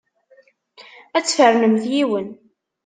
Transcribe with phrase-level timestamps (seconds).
[1.17, 2.27] Ad tfernemt yiwen.